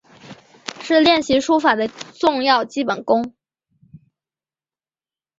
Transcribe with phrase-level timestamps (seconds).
[0.81, 3.35] 是练习书法的重要基本功。